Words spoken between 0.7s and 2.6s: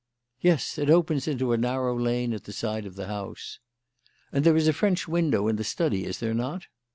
It opens into a narrow lane at the